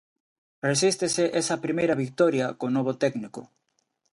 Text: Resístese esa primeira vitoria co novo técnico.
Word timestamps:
Resístese 0.69 1.23
esa 1.41 1.61
primeira 1.65 1.99
vitoria 2.03 2.45
co 2.59 2.65
novo 2.75 2.93
técnico. 3.03 3.41